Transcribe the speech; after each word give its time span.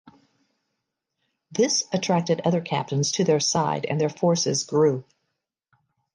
This 1.51 1.83
attracted 1.93 2.41
other 2.43 2.59
captains 2.61 3.11
to 3.11 3.23
their 3.23 3.39
side 3.39 3.85
and 3.85 4.01
their 4.01 4.09
forces 4.09 4.63
grew. 4.63 5.05